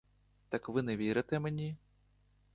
[0.49, 1.75] Так ви не вірите мені?